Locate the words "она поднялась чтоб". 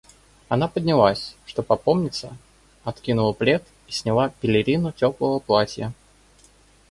0.49-1.71